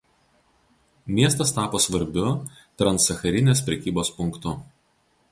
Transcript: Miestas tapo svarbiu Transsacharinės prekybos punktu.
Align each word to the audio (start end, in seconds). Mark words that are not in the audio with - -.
Miestas 1.17 1.51
tapo 1.57 1.81
svarbiu 1.83 2.31
Transsacharinės 2.83 3.61
prekybos 3.67 4.11
punktu. 4.15 4.55